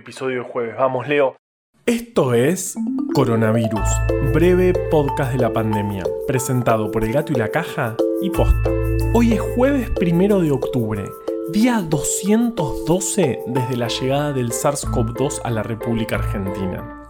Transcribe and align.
episodio 0.00 0.42
de 0.42 0.48
jueves. 0.48 0.76
Vamos, 0.76 1.06
Leo. 1.06 1.36
Esto 1.86 2.34
es 2.34 2.74
Coronavirus, 3.14 3.88
breve 4.32 4.72
podcast 4.90 5.32
de 5.32 5.38
la 5.38 5.52
pandemia, 5.52 6.04
presentado 6.26 6.90
por 6.90 7.04
El 7.04 7.12
Gato 7.12 7.32
y 7.32 7.36
la 7.36 7.48
Caja 7.48 7.96
y 8.22 8.30
Posta. 8.30 8.70
Hoy 9.12 9.34
es 9.34 9.40
jueves 9.40 9.90
primero 9.90 10.40
de 10.40 10.52
octubre, 10.52 11.04
día 11.52 11.82
212 11.82 13.40
desde 13.46 13.76
la 13.76 13.88
llegada 13.88 14.32
del 14.32 14.52
SARS-CoV-2 14.52 15.40
a 15.44 15.50
la 15.50 15.62
República 15.62 16.16
Argentina. 16.16 17.06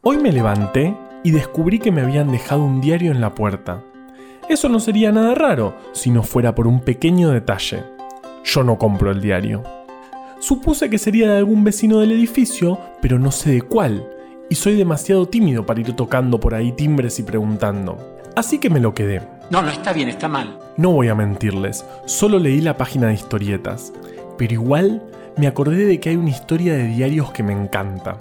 Hoy 0.00 0.18
me 0.18 0.32
levanté 0.32 0.96
y 1.22 1.30
descubrí 1.30 1.78
que 1.78 1.92
me 1.92 2.02
habían 2.02 2.30
dejado 2.30 2.64
un 2.64 2.80
diario 2.80 3.12
en 3.12 3.20
la 3.20 3.34
puerta. 3.34 3.82
Eso 4.48 4.68
no 4.68 4.80
sería 4.80 5.12
nada 5.12 5.34
raro 5.34 5.74
si 5.92 6.10
no 6.10 6.22
fuera 6.22 6.54
por 6.54 6.66
un 6.66 6.80
pequeño 6.80 7.30
detalle. 7.30 7.84
Yo 8.44 8.62
no 8.64 8.78
compro 8.78 9.10
el 9.10 9.20
diario. 9.20 9.62
Supuse 10.46 10.90
que 10.90 10.98
sería 10.98 11.30
de 11.30 11.38
algún 11.38 11.64
vecino 11.64 12.00
del 12.00 12.12
edificio, 12.12 12.78
pero 13.00 13.18
no 13.18 13.30
sé 13.30 13.50
de 13.50 13.62
cuál, 13.62 14.06
y 14.50 14.56
soy 14.56 14.74
demasiado 14.74 15.24
tímido 15.24 15.64
para 15.64 15.80
ir 15.80 15.94
tocando 15.94 16.38
por 16.38 16.54
ahí 16.54 16.70
timbres 16.72 17.18
y 17.18 17.22
preguntando. 17.22 18.18
Así 18.36 18.58
que 18.58 18.68
me 18.68 18.78
lo 18.78 18.92
quedé. 18.92 19.22
No, 19.48 19.62
no 19.62 19.70
está 19.70 19.94
bien, 19.94 20.10
está 20.10 20.28
mal. 20.28 20.58
No 20.76 20.90
voy 20.90 21.08
a 21.08 21.14
mentirles, 21.14 21.86
solo 22.04 22.38
leí 22.38 22.60
la 22.60 22.76
página 22.76 23.06
de 23.06 23.14
historietas, 23.14 23.94
pero 24.36 24.52
igual 24.52 25.02
me 25.38 25.46
acordé 25.46 25.86
de 25.86 25.98
que 25.98 26.10
hay 26.10 26.16
una 26.16 26.28
historia 26.28 26.74
de 26.74 26.88
diarios 26.88 27.30
que 27.30 27.42
me 27.42 27.54
encanta. 27.54 28.18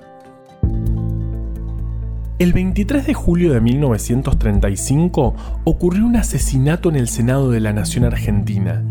El 2.40 2.54
23 2.54 3.06
de 3.06 3.14
julio 3.14 3.52
de 3.52 3.60
1935 3.60 5.36
ocurrió 5.66 6.06
un 6.06 6.16
asesinato 6.16 6.88
en 6.88 6.96
el 6.96 7.10
Senado 7.10 7.52
de 7.52 7.60
la 7.60 7.74
Nación 7.74 8.06
Argentina, 8.06 8.82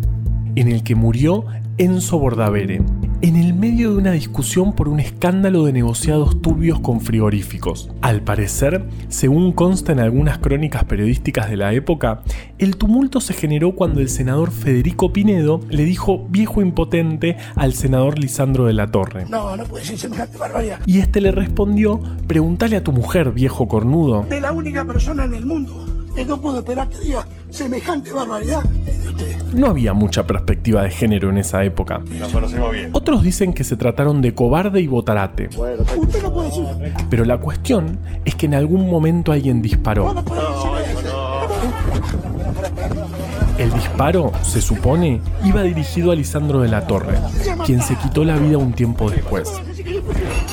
en 0.54 0.68
el 0.68 0.82
que 0.82 0.94
murió 0.94 1.46
Enzo 1.78 2.18
Bordavere, 2.18 2.82
en 3.22 3.36
el 3.36 3.54
medio 3.54 3.92
de 3.92 3.98
una 3.98 4.10
discusión 4.10 4.72
por 4.74 4.88
un 4.88 4.98
escándalo 4.98 5.64
de 5.64 5.72
negociados 5.72 6.42
turbios 6.42 6.80
con 6.80 7.00
frigoríficos. 7.00 7.88
Al 8.00 8.20
parecer, 8.20 8.84
según 9.08 9.52
consta 9.52 9.92
en 9.92 10.00
algunas 10.00 10.38
crónicas 10.38 10.84
periodísticas 10.84 11.48
de 11.48 11.56
la 11.56 11.72
época, 11.72 12.22
el 12.58 12.76
tumulto 12.76 13.20
se 13.20 13.32
generó 13.32 13.76
cuando 13.76 14.00
el 14.00 14.08
senador 14.08 14.50
Federico 14.50 15.12
Pinedo 15.12 15.60
le 15.70 15.84
dijo 15.84 16.26
viejo 16.30 16.62
impotente 16.62 17.36
al 17.54 17.74
senador 17.74 18.18
Lisandro 18.18 18.66
de 18.66 18.72
la 18.72 18.88
Torre. 18.90 19.26
No, 19.28 19.56
no 19.56 19.64
puede 19.64 19.84
ser 19.84 19.98
semejante 19.98 20.36
barbaridad. 20.36 20.80
Y 20.84 20.98
este 20.98 21.20
le 21.20 21.30
respondió, 21.30 22.00
pregúntale 22.26 22.76
a 22.76 22.82
tu 22.82 22.90
mujer, 22.90 23.30
viejo 23.30 23.68
cornudo. 23.68 24.26
De 24.28 24.40
la 24.40 24.50
única 24.50 24.84
persona 24.84 25.24
en 25.26 25.34
el 25.34 25.46
mundo 25.46 25.91
no 26.26 26.40
puedo 26.40 26.58
esperar 26.58 26.88
que 26.88 26.98
diga 26.98 27.26
semejante 27.50 28.12
barbaridad. 28.12 28.62
No 29.54 29.68
había 29.68 29.92
mucha 29.92 30.26
perspectiva 30.26 30.82
de 30.82 30.90
género 30.90 31.30
en 31.30 31.38
esa 31.38 31.64
época. 31.64 32.00
Otros 32.92 33.22
dicen 33.22 33.52
que 33.52 33.64
se 33.64 33.76
trataron 33.76 34.22
de 34.22 34.34
cobarde 34.34 34.80
y 34.80 34.86
botarate. 34.86 35.48
Usted 35.48 36.22
no 36.22 36.32
puede 36.32 36.48
decir. 36.48 36.64
Pero 37.10 37.24
la 37.24 37.38
cuestión 37.38 37.98
es 38.24 38.34
que 38.34 38.46
en 38.46 38.54
algún 38.54 38.88
momento 38.88 39.32
alguien 39.32 39.60
disparó. 39.62 40.14
No. 40.14 40.22
El 43.58 43.72
disparo, 43.74 44.32
se 44.42 44.60
supone, 44.60 45.20
iba 45.44 45.62
dirigido 45.62 46.10
a 46.10 46.16
Lisandro 46.16 46.60
de 46.62 46.68
la 46.68 46.86
Torre, 46.86 47.18
quien 47.64 47.82
se 47.82 47.96
quitó 47.96 48.24
la 48.24 48.36
vida 48.36 48.56
un 48.58 48.72
tiempo 48.72 49.10
después. 49.10 49.52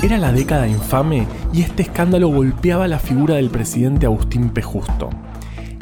Era 0.04 0.18
la 0.18 0.32
década 0.32 0.68
infame 0.68 1.26
y 1.54 1.62
este 1.62 1.84
escándalo 1.84 2.28
golpeaba 2.28 2.88
la 2.88 3.00
figura 3.00 3.36
del 3.36 3.50
presidente 3.50 4.06
Agustín 4.06 4.50
P. 4.50 4.62
Justo. 4.62 5.10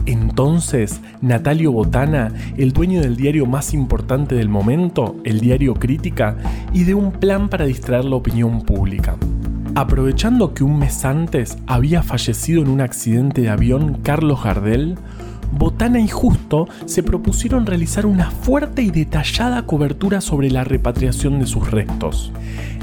Entonces, 0.07 1.01
Natalio 1.21 1.73
Botana, 1.73 2.31
el 2.55 2.71
dueño 2.71 3.01
del 3.01 3.17
diario 3.17 3.45
más 3.45 3.73
importante 3.73 4.35
del 4.35 4.47
momento, 4.47 5.17
el 5.25 5.41
diario 5.41 5.73
Crítica, 5.73 6.37
ideó 6.73 6.97
un 6.97 7.11
plan 7.11 7.49
para 7.49 7.65
distraer 7.65 8.05
la 8.05 8.15
opinión 8.15 8.61
pública. 8.61 9.17
Aprovechando 9.75 10.53
que 10.53 10.63
un 10.63 10.79
mes 10.79 11.03
antes 11.03 11.57
había 11.67 12.03
fallecido 12.03 12.61
en 12.61 12.69
un 12.69 12.79
accidente 12.79 13.41
de 13.41 13.49
avión 13.49 13.99
Carlos 14.01 14.41
Gardel, 14.43 14.97
Botana 15.51 15.99
y 15.99 16.07
Justo 16.07 16.69
se 16.85 17.03
propusieron 17.03 17.65
realizar 17.65 18.05
una 18.05 18.31
fuerte 18.31 18.83
y 18.83 18.91
detallada 18.91 19.65
cobertura 19.65 20.21
sobre 20.21 20.49
la 20.49 20.63
repatriación 20.63 21.39
de 21.39 21.47
sus 21.47 21.69
restos. 21.69 22.31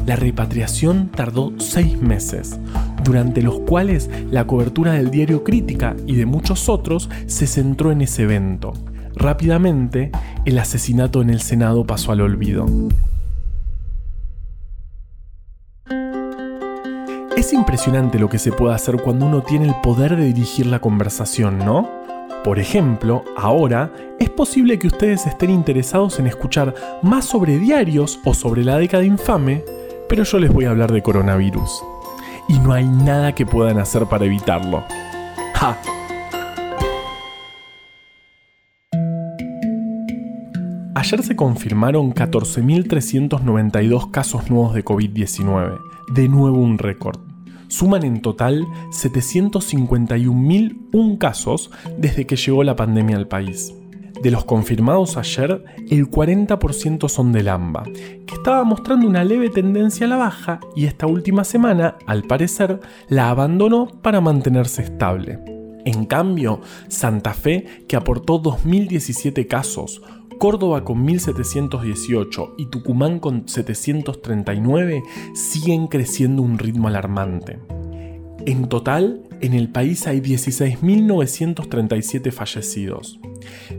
La 0.06 0.16
repatriación 0.16 1.08
tardó 1.08 1.54
seis 1.58 1.98
meses, 2.00 2.60
durante 3.04 3.42
los 3.42 3.60
cuales 3.60 4.10
la 4.30 4.46
cobertura 4.46 4.92
del 4.92 5.10
diario 5.10 5.44
Crítica 5.44 5.94
y 6.06 6.16
de 6.16 6.26
muchos 6.26 6.68
otros 6.68 7.10
se 7.26 7.46
centró 7.46 7.92
en 7.92 8.00
ese 8.00 8.22
evento. 8.22 8.72
Rápidamente, 9.14 10.10
el 10.44 10.58
asesinato 10.58 11.22
en 11.22 11.30
el 11.30 11.40
Senado 11.40 11.86
pasó 11.86 12.12
al 12.12 12.20
olvido. 12.20 12.66
Es 17.36 17.52
impresionante 17.52 18.18
lo 18.18 18.28
que 18.28 18.38
se 18.38 18.52
puede 18.52 18.74
hacer 18.74 18.96
cuando 18.96 19.26
uno 19.26 19.42
tiene 19.42 19.66
el 19.66 19.74
poder 19.82 20.16
de 20.16 20.24
dirigir 20.24 20.66
la 20.66 20.80
conversación, 20.80 21.58
¿no? 21.58 21.90
Por 22.42 22.58
ejemplo, 22.58 23.24
ahora 23.36 23.92
es 24.18 24.30
posible 24.30 24.78
que 24.78 24.86
ustedes 24.86 25.26
estén 25.26 25.50
interesados 25.50 26.18
en 26.18 26.26
escuchar 26.26 26.74
más 27.02 27.24
sobre 27.24 27.58
diarios 27.58 28.20
o 28.24 28.34
sobre 28.34 28.64
la 28.64 28.78
década 28.78 29.04
infame, 29.04 29.64
pero 30.08 30.24
yo 30.24 30.38
les 30.38 30.52
voy 30.52 30.64
a 30.66 30.70
hablar 30.70 30.92
de 30.92 31.02
coronavirus. 31.02 31.82
Y 32.48 32.58
no 32.58 32.72
hay 32.72 32.86
nada 32.86 33.34
que 33.34 33.46
puedan 33.46 33.78
hacer 33.78 34.06
para 34.06 34.24
evitarlo. 34.24 34.82
¡Ja! 35.54 35.78
Ayer 40.94 41.22
se 41.22 41.36
confirmaron 41.36 42.14
14.392 42.14 44.10
casos 44.10 44.48
nuevos 44.48 44.72
de 44.74 44.82
COVID-19, 44.84 45.78
de 46.14 46.28
nuevo 46.28 46.58
un 46.58 46.78
récord. 46.78 47.18
Suman 47.68 48.04
en 48.04 48.22
total 48.22 48.66
751.001 48.90 51.18
casos 51.18 51.70
desde 51.98 52.26
que 52.26 52.36
llegó 52.36 52.64
la 52.64 52.76
pandemia 52.76 53.16
al 53.16 53.28
país. 53.28 53.74
De 54.24 54.30
los 54.30 54.46
confirmados 54.46 55.18
ayer, 55.18 55.62
el 55.90 56.10
40% 56.10 57.10
son 57.10 57.30
del 57.30 57.46
AMBA, 57.46 57.82
que 57.82 58.34
estaba 58.34 58.64
mostrando 58.64 59.06
una 59.06 59.22
leve 59.22 59.50
tendencia 59.50 60.06
a 60.06 60.08
la 60.08 60.16
baja 60.16 60.60
y 60.74 60.86
esta 60.86 61.06
última 61.06 61.44
semana, 61.44 61.98
al 62.06 62.22
parecer, 62.22 62.80
la 63.10 63.28
abandonó 63.28 63.86
para 64.00 64.22
mantenerse 64.22 64.80
estable. 64.80 65.40
En 65.84 66.06
cambio, 66.06 66.62
Santa 66.88 67.34
Fe, 67.34 67.84
que 67.86 67.96
aportó 67.96 68.42
2.017 68.42 69.46
casos, 69.46 70.00
Córdoba 70.38 70.84
con 70.84 71.04
1718 71.04 72.54
y 72.56 72.70
Tucumán 72.70 73.20
con 73.20 73.46
739 73.46 75.02
siguen 75.34 75.86
creciendo 75.86 76.40
un 76.40 76.58
ritmo 76.58 76.88
alarmante. 76.88 77.58
En 78.46 78.70
total, 78.70 79.22
en 79.40 79.54
el 79.54 79.68
país 79.68 80.06
hay 80.06 80.20
16.937 80.20 82.32
fallecidos. 82.32 83.18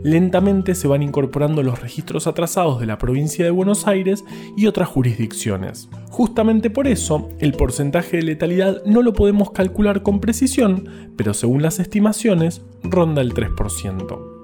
Lentamente 0.02 0.74
se 0.74 0.88
van 0.88 1.02
incorporando 1.02 1.62
los 1.62 1.80
registros 1.80 2.26
atrasados 2.26 2.80
de 2.80 2.86
la 2.86 2.98
provincia 2.98 3.44
de 3.44 3.50
Buenos 3.50 3.86
Aires 3.86 4.24
y 4.56 4.66
otras 4.66 4.88
jurisdicciones. 4.88 5.88
Justamente 6.10 6.70
por 6.70 6.86
eso, 6.86 7.28
el 7.38 7.52
porcentaje 7.52 8.18
de 8.18 8.22
letalidad 8.22 8.82
no 8.84 9.02
lo 9.02 9.12
podemos 9.12 9.50
calcular 9.50 10.02
con 10.02 10.20
precisión, 10.20 11.12
pero 11.16 11.34
según 11.34 11.62
las 11.62 11.78
estimaciones, 11.78 12.62
ronda 12.82 13.22
el 13.22 13.34
3%. 13.34 14.35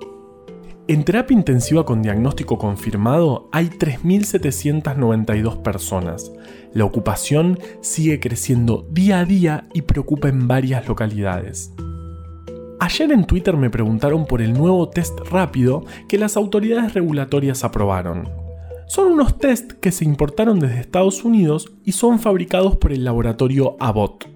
En 0.93 1.05
terapia 1.05 1.35
intensiva 1.35 1.87
con 1.87 2.03
diagnóstico 2.03 2.59
confirmado 2.59 3.49
hay 3.51 3.69
3.792 3.69 5.63
personas. 5.63 6.31
La 6.75 6.85
ocupación 6.85 7.59
sigue 7.81 8.21
creciendo 8.21 8.87
día 8.91 9.21
a 9.21 9.25
día 9.25 9.65
y 9.73 9.81
preocupa 9.81 10.29
en 10.29 10.47
varias 10.47 10.87
localidades. 10.87 11.73
Ayer 12.79 13.11
en 13.11 13.25
Twitter 13.25 13.57
me 13.57 13.71
preguntaron 13.71 14.27
por 14.27 14.43
el 14.43 14.53
nuevo 14.53 14.91
test 14.91 15.19
rápido 15.31 15.87
que 16.11 16.19
las 16.19 16.37
autoridades 16.37 16.93
regulatorias 16.93 17.65
aprobaron. 17.65 18.29
Son 18.87 19.11
unos 19.11 19.39
test 19.39 19.73
que 19.73 19.93
se 19.93 20.05
importaron 20.05 20.61
desde 20.61 20.81
Estados 20.81 21.25
Unidos 21.25 21.73
y 21.87 21.93
son 21.93 22.19
fabricados 22.19 22.77
por 22.77 22.93
el 22.93 23.03
laboratorio 23.03 23.79
Abbott. 23.81 24.32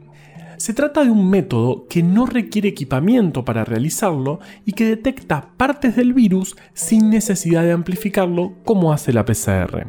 Se 0.58 0.72
trata 0.72 1.04
de 1.04 1.10
un 1.10 1.28
método 1.28 1.86
que 1.88 2.02
no 2.02 2.26
requiere 2.26 2.68
equipamiento 2.68 3.44
para 3.44 3.64
realizarlo 3.64 4.40
y 4.64 4.72
que 4.72 4.84
detecta 4.84 5.50
partes 5.56 5.96
del 5.96 6.14
virus 6.14 6.56
sin 6.72 7.10
necesidad 7.10 7.62
de 7.62 7.72
amplificarlo 7.72 8.54
como 8.64 8.92
hace 8.92 9.12
la 9.12 9.24
PCR. 9.24 9.86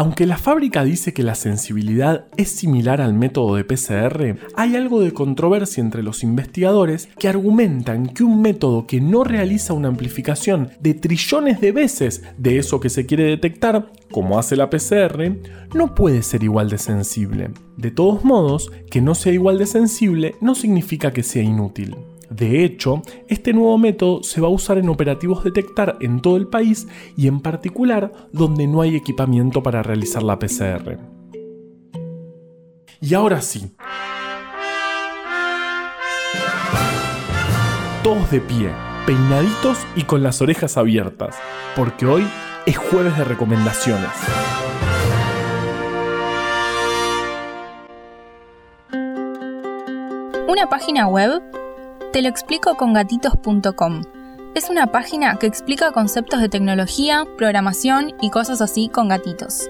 Aunque 0.00 0.26
la 0.26 0.38
fábrica 0.38 0.84
dice 0.84 1.12
que 1.12 1.24
la 1.24 1.34
sensibilidad 1.34 2.26
es 2.36 2.50
similar 2.50 3.00
al 3.00 3.14
método 3.14 3.56
de 3.56 3.64
PCR, 3.64 4.36
hay 4.54 4.76
algo 4.76 5.00
de 5.00 5.12
controversia 5.12 5.80
entre 5.80 6.04
los 6.04 6.22
investigadores 6.22 7.08
que 7.18 7.26
argumentan 7.26 8.06
que 8.06 8.22
un 8.22 8.40
método 8.40 8.86
que 8.86 9.00
no 9.00 9.24
realiza 9.24 9.72
una 9.72 9.88
amplificación 9.88 10.70
de 10.78 10.94
trillones 10.94 11.60
de 11.60 11.72
veces 11.72 12.22
de 12.36 12.58
eso 12.58 12.78
que 12.78 12.90
se 12.90 13.06
quiere 13.06 13.24
detectar, 13.24 13.90
como 14.12 14.38
hace 14.38 14.54
la 14.54 14.70
PCR, 14.70 15.36
no 15.74 15.96
puede 15.96 16.22
ser 16.22 16.44
igual 16.44 16.70
de 16.70 16.78
sensible. 16.78 17.50
De 17.76 17.90
todos 17.90 18.22
modos, 18.24 18.70
que 18.92 19.00
no 19.00 19.16
sea 19.16 19.32
igual 19.32 19.58
de 19.58 19.66
sensible 19.66 20.36
no 20.40 20.54
significa 20.54 21.12
que 21.12 21.24
sea 21.24 21.42
inútil. 21.42 21.96
De 22.30 22.64
hecho, 22.64 23.02
este 23.28 23.52
nuevo 23.52 23.78
método 23.78 24.22
se 24.22 24.40
va 24.40 24.48
a 24.48 24.50
usar 24.50 24.76
en 24.78 24.88
operativos 24.88 25.44
detectar 25.44 25.96
en 26.00 26.20
todo 26.20 26.36
el 26.36 26.46
país 26.46 26.86
y 27.16 27.26
en 27.26 27.40
particular 27.40 28.12
donde 28.32 28.66
no 28.66 28.82
hay 28.82 28.96
equipamiento 28.96 29.62
para 29.62 29.82
realizar 29.82 30.22
la 30.22 30.38
PCR. 30.38 30.98
Y 33.00 33.14
ahora 33.14 33.40
sí. 33.40 33.74
Todos 38.02 38.30
de 38.30 38.40
pie, 38.40 38.70
peinaditos 39.06 39.78
y 39.96 40.02
con 40.02 40.22
las 40.22 40.42
orejas 40.42 40.76
abiertas, 40.76 41.36
porque 41.76 42.06
hoy 42.06 42.26
es 42.66 42.76
jueves 42.76 43.16
de 43.16 43.24
recomendaciones. 43.24 44.10
Una 50.48 50.68
página 50.68 51.06
web 51.06 51.42
te 52.12 52.22
lo 52.22 52.28
explico 52.28 52.76
con 52.76 52.92
gatitos.com. 52.94 54.02
Es 54.54 54.70
una 54.70 54.86
página 54.86 55.36
que 55.38 55.46
explica 55.46 55.92
conceptos 55.92 56.40
de 56.40 56.48
tecnología, 56.48 57.24
programación 57.36 58.14
y 58.20 58.30
cosas 58.30 58.60
así 58.60 58.88
con 58.88 59.08
gatitos. 59.08 59.68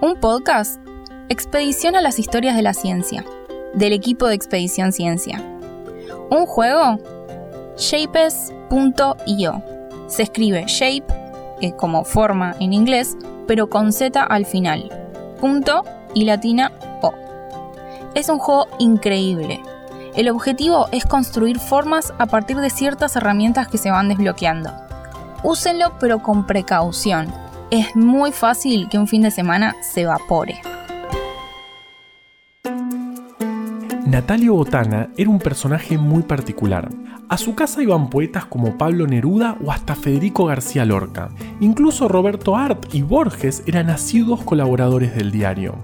Un 0.00 0.16
podcast, 0.16 0.80
Expedición 1.28 1.96
a 1.96 2.00
las 2.00 2.18
historias 2.18 2.56
de 2.56 2.62
la 2.62 2.74
ciencia, 2.74 3.24
del 3.74 3.92
equipo 3.92 4.26
de 4.26 4.34
Expedición 4.34 4.92
Ciencia. 4.92 5.42
Un 6.30 6.46
juego, 6.46 6.98
shapes.io. 7.76 9.62
Se 10.08 10.22
escribe 10.22 10.64
shape, 10.66 11.06
eh, 11.60 11.72
como 11.76 12.04
forma 12.04 12.54
en 12.60 12.72
inglés, 12.72 13.16
pero 13.46 13.68
con 13.68 13.92
Z 13.92 14.22
al 14.22 14.46
final. 14.46 14.90
Punto 15.40 15.84
y 16.14 16.24
latina 16.24 16.72
O. 17.00 17.12
Es 18.14 18.28
un 18.28 18.38
juego 18.38 18.66
increíble 18.78 19.60
el 20.14 20.28
objetivo 20.28 20.88
es 20.92 21.06
construir 21.06 21.58
formas 21.58 22.12
a 22.18 22.26
partir 22.26 22.58
de 22.58 22.70
ciertas 22.70 23.16
herramientas 23.16 23.68
que 23.68 23.78
se 23.78 23.90
van 23.90 24.08
desbloqueando. 24.08 24.70
Úsenlo 25.42 25.92
pero 25.98 26.22
con 26.22 26.46
precaución. 26.46 27.28
Es 27.70 27.96
muy 27.96 28.32
fácil 28.32 28.88
que 28.90 28.98
un 28.98 29.08
fin 29.08 29.22
de 29.22 29.30
semana 29.30 29.74
se 29.80 30.02
evapore. 30.02 30.60
Natalio 34.06 34.54
Botana 34.54 35.08
era 35.16 35.30
un 35.30 35.38
personaje 35.38 35.96
muy 35.96 36.22
particular. 36.22 36.90
A 37.30 37.38
su 37.38 37.54
casa 37.54 37.82
iban 37.82 38.10
poetas 38.10 38.44
como 38.44 38.76
Pablo 38.76 39.06
Neruda 39.06 39.56
o 39.64 39.72
hasta 39.72 39.94
Federico 39.94 40.44
García 40.44 40.84
Lorca. 40.84 41.30
Incluso 41.60 42.08
Roberto 42.08 42.54
Art 42.54 42.84
y 42.92 43.00
Borges 43.00 43.62
eran 43.64 43.86
nacidos 43.86 44.42
colaboradores 44.42 45.14
del 45.14 45.30
diario 45.30 45.82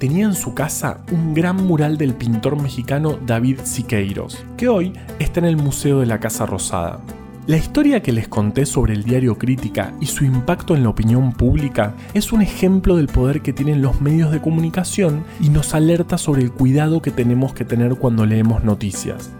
tenía 0.00 0.24
en 0.24 0.34
su 0.34 0.54
casa 0.54 1.02
un 1.12 1.34
gran 1.34 1.56
mural 1.56 1.98
del 1.98 2.14
pintor 2.14 2.60
mexicano 2.60 3.18
David 3.24 3.60
Siqueiros, 3.64 4.42
que 4.56 4.66
hoy 4.66 4.94
está 5.18 5.40
en 5.40 5.46
el 5.46 5.58
Museo 5.58 6.00
de 6.00 6.06
la 6.06 6.18
Casa 6.18 6.46
Rosada. 6.46 7.00
La 7.46 7.58
historia 7.58 8.02
que 8.02 8.12
les 8.12 8.26
conté 8.26 8.64
sobre 8.64 8.94
el 8.94 9.04
diario 9.04 9.36
Crítica 9.36 9.92
y 10.00 10.06
su 10.06 10.24
impacto 10.24 10.74
en 10.74 10.84
la 10.84 10.88
opinión 10.88 11.32
pública 11.32 11.94
es 12.14 12.32
un 12.32 12.40
ejemplo 12.40 12.96
del 12.96 13.08
poder 13.08 13.42
que 13.42 13.52
tienen 13.52 13.82
los 13.82 14.00
medios 14.00 14.32
de 14.32 14.40
comunicación 14.40 15.22
y 15.38 15.50
nos 15.50 15.74
alerta 15.74 16.16
sobre 16.16 16.42
el 16.42 16.50
cuidado 16.50 17.02
que 17.02 17.10
tenemos 17.10 17.52
que 17.52 17.66
tener 17.66 17.96
cuando 17.96 18.24
leemos 18.24 18.64
noticias 18.64 19.30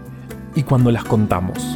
y 0.53 0.61
cuando 0.61 0.91
las 0.91 1.05
contamos. 1.05 1.75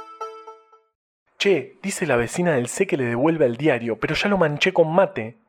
Che, 1.41 1.77
dice 1.81 2.05
la 2.05 2.17
vecina 2.17 2.53
del 2.53 2.67
C 2.67 2.85
que 2.85 2.95
le 2.95 3.05
devuelve 3.05 3.47
el 3.47 3.57
diario, 3.57 3.97
pero 3.97 4.13
ya 4.13 4.29
lo 4.29 4.37
manché 4.37 4.71
con 4.71 4.93
mate. 4.93 5.40